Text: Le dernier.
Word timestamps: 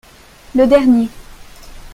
Le 0.55 0.65
dernier. 0.65 1.09